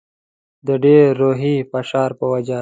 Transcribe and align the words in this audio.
د 0.67 0.69
ډېر 0.83 1.05
روحي 1.21 1.55
فشار 1.71 2.09
په 2.19 2.25
وجه. 2.31 2.59